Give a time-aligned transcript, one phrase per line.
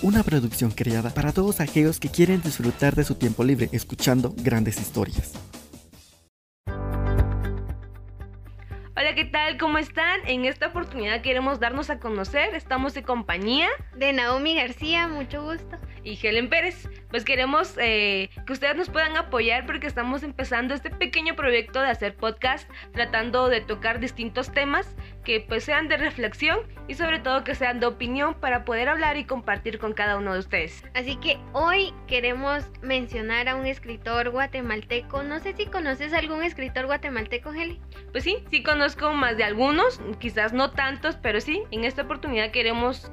[0.00, 4.80] una producción creada para todos aquellos que quieren disfrutar de su tiempo libre escuchando grandes
[4.80, 5.32] historias.
[8.96, 9.58] Hola, ¿qué tal?
[9.58, 10.20] ¿Cómo están?
[10.26, 12.54] En esta oportunidad queremos darnos a conocer.
[12.54, 15.76] Estamos en compañía de Naomi García, mucho gusto.
[16.02, 16.88] Y Helen Pérez.
[17.10, 21.88] Pues queremos eh, que ustedes nos puedan apoyar porque estamos empezando este pequeño proyecto de
[21.88, 24.94] hacer podcast tratando de tocar distintos temas
[25.24, 29.16] que pues sean de reflexión y sobre todo que sean de opinión para poder hablar
[29.16, 30.84] y compartir con cada uno de ustedes.
[30.94, 35.22] Así que hoy queremos mencionar a un escritor guatemalteco.
[35.22, 37.80] No sé si conoces algún escritor guatemalteco, Heli.
[38.12, 42.50] Pues sí, sí conozco más de algunos, quizás no tantos, pero sí, en esta oportunidad
[42.50, 43.10] queremos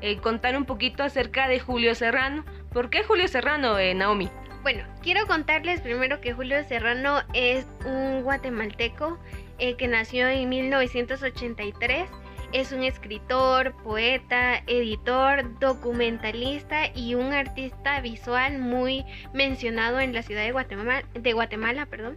[0.00, 2.44] eh, contar un poquito acerca de Julio Serrano.
[2.72, 4.28] ¿Por qué Julio Serrano, eh, Naomi?
[4.62, 9.18] Bueno, quiero contarles primero que Julio Serrano es un guatemalteco
[9.58, 12.08] eh, que nació en 1983.
[12.52, 20.42] Es un escritor, poeta, editor, documentalista y un artista visual muy mencionado en la ciudad
[20.42, 21.04] de Guatemala.
[21.14, 22.16] De Guatemala perdón.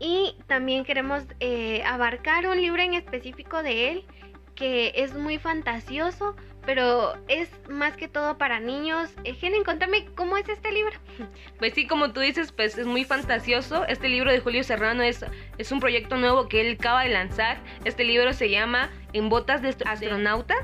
[0.00, 4.04] Y también queremos eh, abarcar un libro en específico de él
[4.56, 9.10] que es muy fantasioso, pero es más que todo para niños.
[9.24, 10.98] Eh, Helen, contame cómo es este libro.
[11.58, 13.86] Pues sí, como tú dices, pues es muy fantasioso.
[13.86, 15.24] Este libro de Julio Serrano es,
[15.58, 17.58] es un proyecto nuevo que él acaba de lanzar.
[17.84, 20.56] Este libro se llama En botas de astronauta.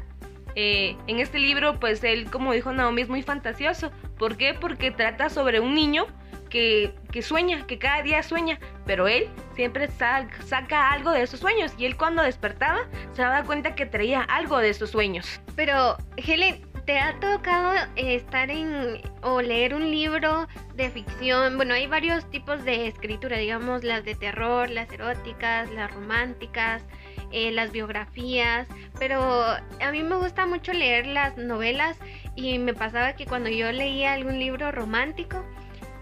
[0.56, 3.92] Eh, en este libro, pues él, como dijo Naomi, es muy fantasioso.
[4.18, 4.55] ¿Por qué?
[4.55, 6.06] Porque trata sobre un niño
[6.48, 11.86] que, sueña, que cada día sueña, pero él siempre saca algo de esos sueños y
[11.86, 12.80] él cuando despertaba
[13.12, 15.40] se daba cuenta que traía algo de esos sueños.
[15.56, 21.56] Pero Helen, ¿te ha tocado estar en o leer un libro de ficción?
[21.56, 26.84] Bueno, hay varios tipos de escritura, digamos las de terror, las eróticas, las románticas.
[27.30, 28.66] Eh, las biografías,
[28.98, 31.98] pero a mí me gusta mucho leer las novelas
[32.36, 35.44] y me pasaba que cuando yo leía algún libro romántico,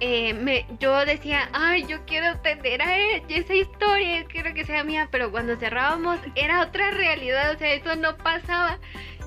[0.01, 2.97] eh, me, yo decía, ay, yo quiero tener a
[3.29, 7.97] esa historia, quiero que sea mía, pero cuando cerrábamos era otra realidad, o sea, eso
[7.97, 8.79] no pasaba.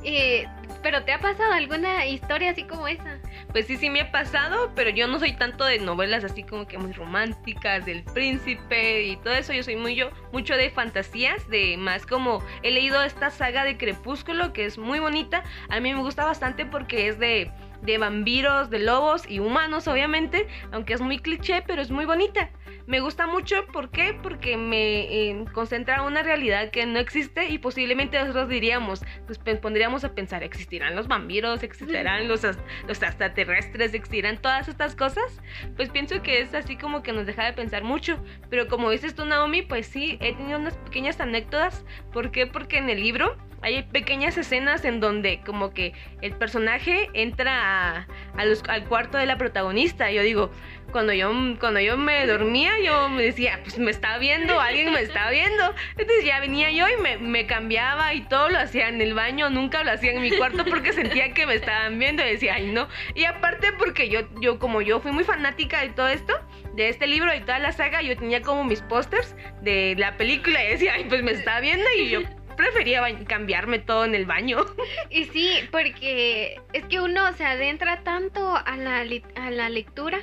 [0.04, 0.46] Eh,
[0.82, 3.20] pero ¿te ha pasado alguna historia así como esa?
[3.52, 6.68] Pues sí, sí me ha pasado, pero yo no soy tanto de novelas así como
[6.68, 9.52] que muy románticas, del príncipe y todo eso.
[9.54, 13.78] Yo soy muy yo, mucho de fantasías, de más como he leído esta saga de
[13.78, 15.44] Crepúsculo que es muy bonita.
[15.70, 17.52] A mí me gusta bastante porque es de
[17.82, 22.50] de vampiros, de lobos y humanos, obviamente, aunque es muy cliché, pero es muy bonita.
[22.88, 24.18] Me gusta mucho, ¿por qué?
[24.22, 29.40] Porque me eh, concentra en una realidad que no existe y posiblemente nosotros diríamos, pues
[29.60, 31.62] pondríamos a pensar, ¿existirán los vampiros?
[31.62, 33.94] ¿Existirán los, los extraterrestres?
[33.94, 35.42] ¿Existirán todas estas cosas?
[35.76, 38.24] Pues pienso que es así como que nos deja de pensar mucho.
[38.50, 41.86] Pero como dices tú, Naomi, pues sí, he tenido unas pequeñas anécdotas.
[42.12, 42.48] ¿Por qué?
[42.48, 48.84] Porque en el libro hay pequeñas escenas en donde como que el personaje entra al
[48.86, 50.12] cuarto de la protagonista.
[50.12, 50.52] Yo digo,
[50.92, 55.02] cuando yo, cuando yo me dormía, yo me decía, pues me está viendo, alguien me
[55.02, 55.74] está viendo.
[55.98, 59.50] Entonces ya venía yo y me, me, cambiaba y todo lo hacía en el baño,
[59.50, 62.72] nunca lo hacía en mi cuarto porque sentía que me estaban viendo y decía, ay
[62.72, 62.88] no.
[63.16, 66.34] Y aparte porque yo, yo como yo fui muy fanática de todo esto,
[66.76, 70.64] de este libro y toda la saga, yo tenía como mis pósters de la película
[70.64, 72.22] y decía, ay pues me está viendo y yo
[72.60, 74.58] prefería cambiarme todo en el baño.
[75.10, 79.06] Y sí, porque es que uno se adentra tanto a la,
[79.36, 80.20] a la lectura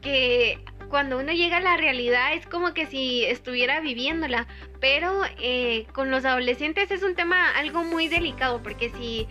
[0.00, 0.58] que
[0.88, 4.46] cuando uno llega a la realidad es como que si estuviera viviéndola,
[4.80, 9.26] pero eh, con los adolescentes es un tema algo muy delicado porque si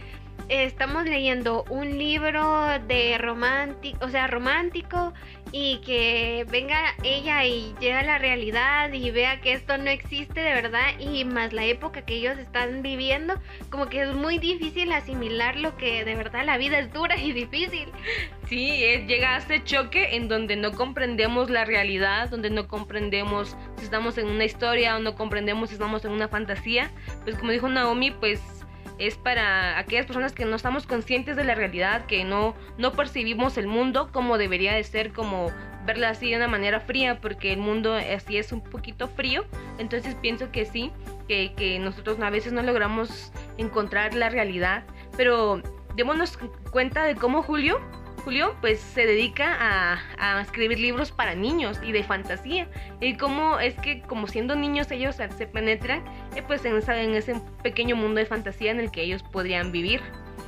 [0.50, 5.14] estamos leyendo un libro de romántico, o sea, romántico
[5.52, 10.42] y que venga ella y llegue a la realidad y vea que esto no existe
[10.42, 13.36] de verdad y más la época que ellos están viviendo,
[13.70, 17.34] como que es muy difícil asimilar lo que de verdad la vida es dura y
[17.34, 17.90] difícil.
[18.48, 18.70] Sí,
[19.08, 24.18] llega a ese choque en donde no comprendemos la realidad, donde no comprendemos si estamos
[24.18, 26.92] en una historia o no comprendemos si estamos en una fantasía.
[27.24, 28.63] Pues como dijo Naomi, pues
[29.00, 33.58] es para aquellas personas que no estamos conscientes de la realidad, que no, no percibimos
[33.58, 35.52] el mundo como debería de ser, como
[35.86, 39.46] verla así de una manera fría, porque el mundo así es un poquito frío.
[39.78, 40.92] Entonces pienso que sí,
[41.28, 44.84] que, que nosotros a veces no logramos encontrar la realidad,
[45.18, 45.62] pero
[45.96, 46.38] démonos
[46.72, 47.80] cuenta de cómo Julio
[48.24, 52.68] Julio pues se dedica a, escribir libros para niños y de fantasía.
[53.02, 56.04] Y cómo es que como siendo niños ellos se penetran
[56.42, 60.02] pues en, en, ese pequeño mundo de fantasía en el que ellos podrían vivir.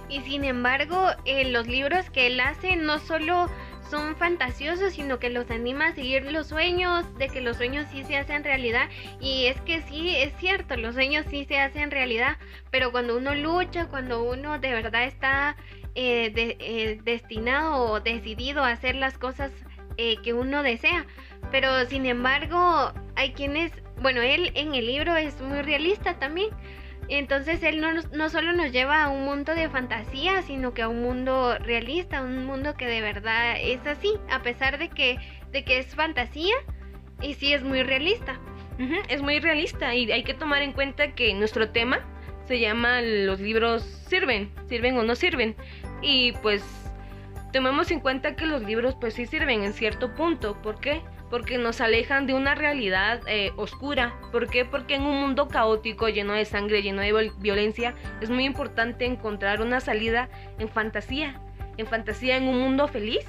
[0.10, 3.50] Y sin embargo, eh, los libros que él hace no solo
[3.90, 8.04] son fantasiosos, sino que los anima a seguir los sueños, de que los sueños sí
[8.04, 8.90] se hacen realidad.
[9.20, 12.38] Y es que sí, es cierto, los sueños sí se hacen realidad,
[12.72, 15.56] pero cuando uno lucha, cuando uno de verdad está
[15.96, 19.52] eh, eh, destinado o decidido a hacer las cosas
[19.98, 21.06] eh, que uno desea.
[21.52, 26.50] Pero sin embargo, hay quienes, bueno, él en el libro es muy realista también.
[27.08, 30.88] Entonces él no, no solo nos lleva a un mundo de fantasía, sino que a
[30.88, 35.18] un mundo realista, un mundo que de verdad es así, a pesar de que,
[35.52, 36.56] de que es fantasía
[37.22, 38.40] y sí es muy realista.
[39.08, 42.00] es muy realista y hay que tomar en cuenta que nuestro tema
[42.48, 45.56] se llama los libros sirven, sirven o no sirven.
[46.02, 46.64] Y pues
[47.54, 50.62] tomemos en cuenta que los libros pues sí sirven en cierto punto.
[50.62, 51.02] ¿Por qué?
[51.30, 54.14] Porque nos alejan de una realidad eh, oscura.
[54.32, 54.66] ¿Por qué?
[54.66, 59.62] Porque en un mundo caótico, lleno de sangre, lleno de violencia, es muy importante encontrar
[59.62, 60.30] una salida
[60.60, 61.42] en fantasía.
[61.78, 63.26] En fantasía, en un mundo feliz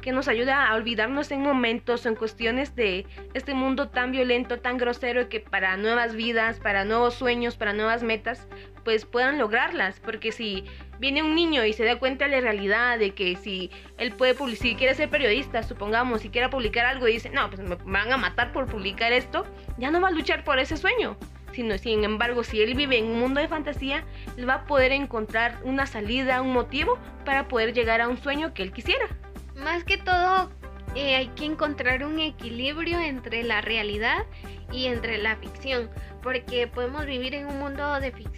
[0.00, 4.78] que nos ayuda a olvidarnos en momentos en cuestiones de este mundo tan violento, tan
[4.78, 8.46] grosero, que para nuevas vidas, para nuevos sueños, para nuevas metas,
[8.88, 10.00] pues puedan lograrlas.
[10.00, 10.64] Porque si
[10.98, 14.32] viene un niño y se da cuenta de la realidad de que si él puede
[14.32, 17.76] publicar, si quiere ser periodista, supongamos, si quiere publicar algo y dice, no, pues me
[17.84, 19.44] van a matar por publicar esto,
[19.76, 21.18] ya no va a luchar por ese sueño.
[21.52, 24.04] Sino, sin embargo, si él vive en un mundo de fantasía,
[24.38, 28.54] él va a poder encontrar una salida, un motivo para poder llegar a un sueño
[28.54, 29.06] que él quisiera
[29.54, 30.50] más que todo
[30.94, 34.24] eh, hay que encontrar un equilibrio entre la realidad
[34.72, 35.90] y entre la ficción,
[36.22, 38.37] porque podemos vivir en un mundo de ficción,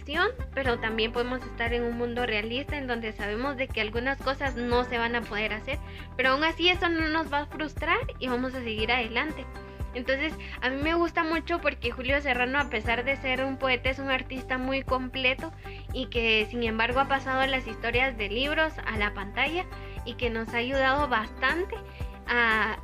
[0.53, 4.55] pero también podemos estar en un mundo realista en donde sabemos de que algunas cosas
[4.55, 5.79] no se van a poder hacer,
[6.17, 9.45] pero aún así eso no nos va a frustrar y vamos a seguir adelante.
[9.93, 13.89] Entonces, a mí me gusta mucho porque Julio Serrano, a pesar de ser un poeta,
[13.89, 15.51] es un artista muy completo
[15.93, 19.65] y que sin embargo ha pasado las historias de libros a la pantalla
[20.05, 21.75] y que nos ha ayudado bastante
[22.27, 22.77] a,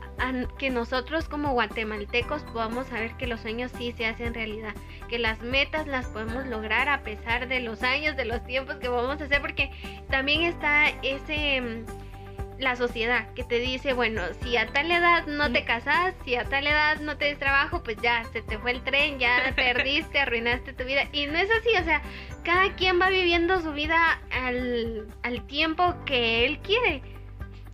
[0.58, 4.74] que nosotros como guatemaltecos podamos saber que los sueños sí se hacen realidad,
[5.08, 8.90] que las metas las podemos lograr a pesar de los años, de los tiempos que
[8.90, 9.72] vamos a hacer, porque
[10.10, 11.86] también está ese mm,
[12.60, 16.46] la sociedad que te dice, bueno, si a tal edad no te casas, si a
[16.46, 20.20] tal edad no te des trabajo, pues ya se te fue el tren, ya perdiste,
[20.20, 21.04] arruinaste tu vida.
[21.12, 22.02] Y no es así, o sea,
[22.44, 27.02] cada quien va viviendo su vida al, al tiempo que él quiere.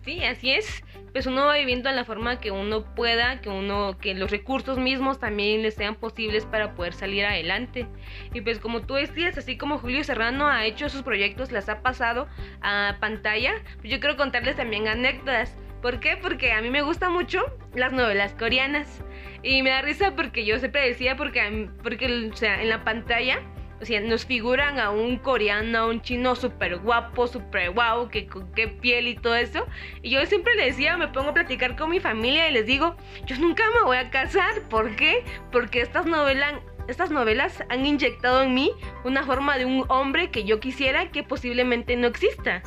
[0.04, 0.84] Sí, así es.
[1.14, 4.78] Pues uno va viviendo en la forma que uno pueda, que uno, que los recursos
[4.78, 7.86] mismos también le sean posibles para poder salir adelante.
[8.32, 11.82] Y pues como tú decías, así como Julio Serrano ha hecho sus proyectos, las ha
[11.82, 12.26] pasado
[12.62, 15.56] a pantalla, pues yo quiero contarles también anécdotas.
[15.80, 16.16] ¿Por qué?
[16.16, 17.44] Porque a mí me gustan mucho
[17.76, 19.00] las novelas coreanas.
[19.44, 23.40] Y me da risa porque yo siempre decía, porque, porque o sea, en la pantalla
[23.84, 28.52] sea, nos figuran a un coreano, a un chino súper guapo, súper guau, que con
[28.52, 29.66] qué piel y todo eso.
[30.02, 32.96] Y yo siempre le decía, me pongo a platicar con mi familia y les digo,
[33.26, 34.62] yo nunca me voy a casar.
[34.68, 35.24] ¿Por qué?
[35.50, 36.54] Porque estas novelas,
[36.88, 38.70] estas novelas han inyectado en mí
[39.04, 42.62] una forma de un hombre que yo quisiera que posiblemente no exista.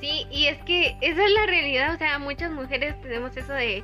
[0.00, 3.82] Sí, y es que esa es la realidad, o sea, muchas mujeres tenemos eso de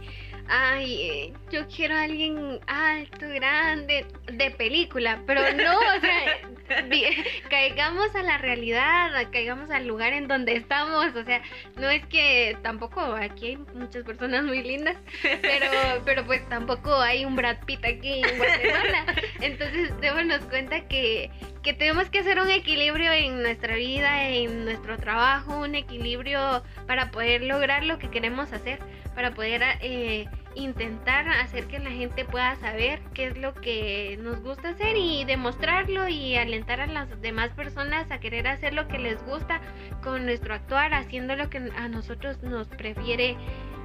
[0.49, 6.41] ay, eh, yo quiero a alguien alto, grande, de película, pero no, o sea,
[7.51, 11.43] caigamos a la realidad, caigamos al lugar en donde estamos, o sea,
[11.77, 17.25] no es que tampoco aquí hay muchas personas muy lindas, pero, pero pues tampoco hay
[17.25, 19.07] un Brad Pitt aquí en Guatemala,
[19.41, 21.31] entonces démonos cuenta que,
[21.63, 27.11] que tenemos que hacer un equilibrio en nuestra vida, en nuestro trabajo, un equilibrio para
[27.11, 28.81] poder lograr lo que queremos hacer
[29.15, 34.41] para poder eh, intentar hacer que la gente pueda saber qué es lo que nos
[34.43, 38.99] gusta hacer y demostrarlo y alentar a las demás personas a querer hacer lo que
[38.99, 39.61] les gusta
[40.03, 43.37] con nuestro actuar, haciendo lo que a nosotros nos prefiere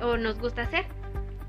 [0.01, 0.98] o nos gusta hacer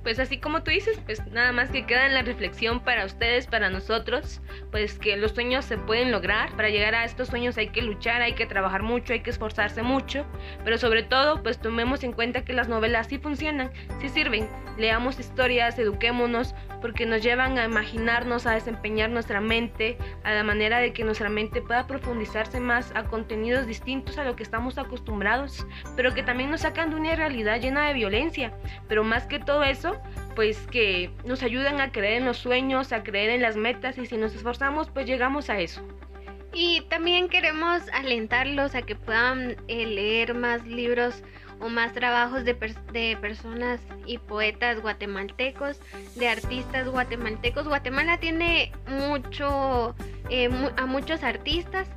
[0.03, 3.47] pues así como tú dices, pues nada más que queda en la reflexión para ustedes,
[3.47, 4.41] para nosotros,
[4.71, 6.51] pues que los sueños se pueden lograr.
[6.57, 9.83] Para llegar a estos sueños hay que luchar, hay que trabajar mucho, hay que esforzarse
[9.83, 10.25] mucho,
[10.65, 14.49] pero sobre todo, pues tomemos en cuenta que las novelas sí funcionan, sí sirven.
[14.79, 20.79] Leamos historias, eduquémonos, porque nos llevan a imaginarnos, a desempeñar nuestra mente, a la manera
[20.79, 25.67] de que nuestra mente pueda profundizarse más a contenidos distintos a lo que estamos acostumbrados,
[25.97, 28.55] pero que también nos sacan de una realidad llena de violencia.
[28.89, 29.90] Pero más que todo eso,
[30.35, 34.07] pues que nos ayudan a creer en los sueños, a creer en las metas y
[34.07, 35.87] si nos esforzamos, pues llegamos a eso.
[36.53, 41.23] Y también queremos alentarlos a que puedan eh, leer más libros
[41.61, 42.55] o más trabajos de,
[42.93, 45.79] de, personas y poetas guatemaltecos,
[46.17, 47.69] de artistas guatemaltecos.
[47.69, 49.95] Guatemala tiene mucho,
[50.31, 51.89] eh, a muchos artistas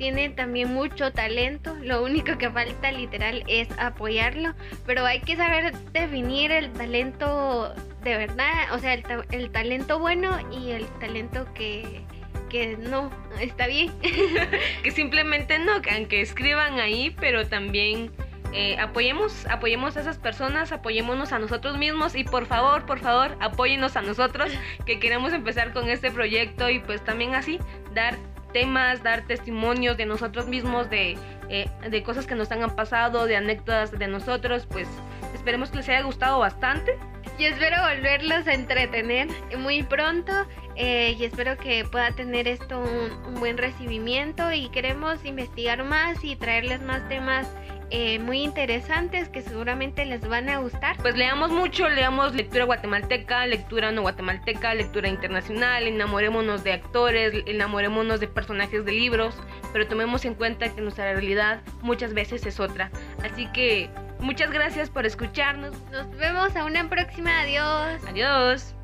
[0.00, 4.54] tiene también mucho talento, lo único que falta literal es apoyarlo,
[4.86, 10.70] pero hay que saber definir el talento de verdad, o sea, el, talento bueno y
[10.70, 12.00] el talento que,
[12.48, 13.92] que no, está bien.
[14.82, 18.10] que simplemente no, que aunque escriban ahí, pero también
[18.54, 23.36] eh, apoyemos, apoyemos a esas personas, apoyémonos a nosotros mismos y por favor, por favor,
[23.38, 24.50] apóyenos a nosotros
[24.86, 27.58] que queremos empezar con este proyecto y pues también así
[27.92, 28.16] dar
[28.52, 31.16] temas, dar testimonios de nosotros mismos, de,
[31.48, 34.88] eh, de cosas que nos han pasado, de anécdotas de nosotros, pues
[35.34, 36.98] esperemos que les haya gustado bastante.
[37.38, 40.32] Y espero volverlos a entretener muy pronto
[40.76, 46.22] eh, y espero que pueda tener esto un, un, buen recibimiento y queremos investigar más
[46.22, 47.48] y traerles más temas
[47.90, 50.96] eh, muy interesantes que seguramente les van a gustar.
[50.98, 58.20] Pues leamos mucho, leamos lectura guatemalteca, lectura no guatemalteca, lectura internacional, enamorémonos de actores, enamorémonos
[58.20, 59.34] de personajes de libros,
[59.72, 62.90] pero tomemos en cuenta que nuestra realidad muchas veces es otra.
[63.24, 65.74] Así que muchas gracias por escucharnos.
[65.90, 67.40] Nos vemos a una próxima.
[67.40, 68.00] Adiós.
[68.08, 68.74] Adiós.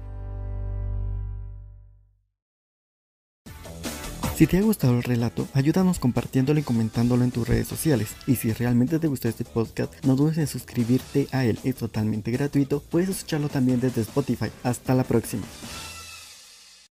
[4.37, 8.11] Si te ha gustado el relato, ayúdanos compartiéndolo y comentándolo en tus redes sociales.
[8.27, 12.31] Y si realmente te gustó este podcast, no dudes en suscribirte a él, es totalmente
[12.31, 12.83] gratuito.
[12.91, 14.51] Puedes escucharlo también desde Spotify.
[14.63, 15.45] Hasta la próxima.